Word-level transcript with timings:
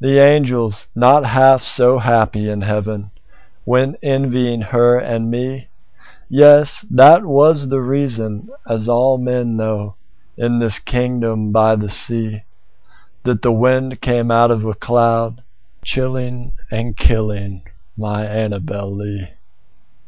The 0.00 0.18
angels, 0.18 0.88
not 0.96 1.24
half 1.24 1.62
so 1.62 1.98
happy 1.98 2.48
in 2.50 2.62
heaven, 2.62 3.12
Went 3.64 3.94
envying 4.02 4.60
her 4.62 4.98
and 4.98 5.30
me; 5.30 5.68
Yes! 6.28 6.84
that 6.90 7.24
was 7.24 7.68
the 7.68 7.80
reason 7.80 8.48
(as 8.68 8.88
all 8.88 9.18
men 9.18 9.56
know, 9.56 9.94
In 10.36 10.58
this 10.58 10.80
kingdom 10.80 11.52
by 11.52 11.76
the 11.76 11.86
sea)That 11.88 13.42
the 13.42 13.52
wind 13.52 14.00
came 14.00 14.32
out 14.32 14.50
of 14.50 14.62
the 14.62 14.74
cloud 14.74 15.34
by 15.36 15.42
night, 15.42 15.84
Chilling 15.84 16.52
and 16.72 16.96
killing 16.96 17.62
my 17.96 18.24
Annabel 18.26 18.90
Lee. 18.90 19.28